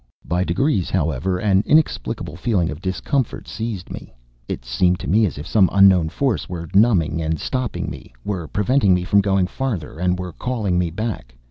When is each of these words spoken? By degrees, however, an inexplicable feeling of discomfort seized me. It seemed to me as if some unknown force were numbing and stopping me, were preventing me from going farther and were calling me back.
By 0.25 0.43
degrees, 0.43 0.89
however, 0.89 1.37
an 1.37 1.61
inexplicable 1.67 2.35
feeling 2.35 2.71
of 2.71 2.81
discomfort 2.81 3.47
seized 3.47 3.91
me. 3.91 4.15
It 4.47 4.65
seemed 4.65 4.99
to 5.01 5.07
me 5.07 5.27
as 5.27 5.37
if 5.37 5.45
some 5.45 5.69
unknown 5.71 6.09
force 6.09 6.49
were 6.49 6.67
numbing 6.73 7.21
and 7.21 7.39
stopping 7.39 7.87
me, 7.87 8.11
were 8.25 8.47
preventing 8.47 8.95
me 8.95 9.03
from 9.03 9.21
going 9.21 9.45
farther 9.45 9.99
and 9.99 10.17
were 10.17 10.33
calling 10.33 10.79
me 10.79 10.89
back. 10.89 11.35